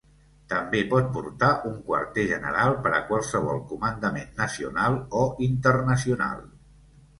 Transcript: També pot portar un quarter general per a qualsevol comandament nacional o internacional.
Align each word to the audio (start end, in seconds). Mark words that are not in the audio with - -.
També 0.51 0.79
pot 0.93 1.11
portar 1.17 1.49
un 1.71 1.75
quarter 1.89 2.23
general 2.31 2.73
per 2.87 2.95
a 3.01 3.03
qualsevol 3.11 3.61
comandament 3.75 4.35
nacional 4.43 4.99
o 5.23 5.25
internacional. 5.53 6.45